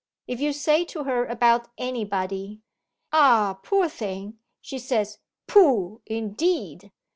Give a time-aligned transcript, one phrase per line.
[0.25, 2.61] If you say to her about anybody,
[3.13, 6.01] "Ah, poor thing!" she says, "Pooh!
[6.07, 6.91] indeed!"